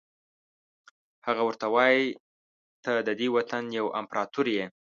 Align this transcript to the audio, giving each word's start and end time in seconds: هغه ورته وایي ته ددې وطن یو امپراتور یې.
هغه 1.25 1.41
ورته 1.45 1.65
وایي 1.75 2.05
ته 2.83 2.91
ددې 3.07 3.27
وطن 3.35 3.63
یو 3.79 3.85
امپراتور 3.99 4.45
یې. 4.55 4.65